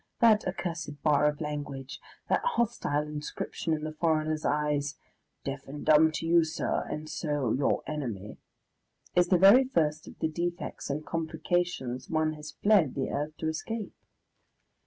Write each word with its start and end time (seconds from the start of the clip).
That 0.19 0.47
accursed 0.47 1.03
bar 1.03 1.27
of 1.27 1.41
language, 1.41 1.99
that 2.27 2.41
hostile 2.43 3.03
inscription 3.03 3.71
in 3.71 3.83
the 3.83 3.93
foreigner's 3.93 4.43
eyes, 4.43 4.97
"deaf 5.43 5.67
and 5.67 5.85
dumb 5.85 6.11
to 6.13 6.25
you, 6.25 6.43
sir, 6.43 6.87
and 6.89 7.07
so 7.07 7.51
your 7.51 7.83
enemy," 7.85 8.39
is 9.15 9.27
the 9.27 9.37
very 9.37 9.65
first 9.65 10.07
of 10.07 10.17
the 10.17 10.27
defects 10.27 10.89
and 10.89 11.05
complications 11.05 12.09
one 12.09 12.33
has 12.33 12.49
fled 12.51 12.95
the 12.95 13.11
earth 13.11 13.37
to 13.37 13.47
escape. 13.47 13.93